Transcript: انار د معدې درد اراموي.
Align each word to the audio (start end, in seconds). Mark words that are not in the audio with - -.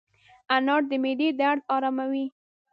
انار 0.55 0.81
د 0.89 0.91
معدې 1.03 1.29
درد 1.39 1.61
اراموي. 1.75 2.25